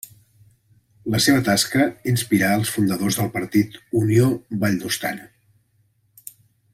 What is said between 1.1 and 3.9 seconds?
La seva tasca inspirà als fundadors del partit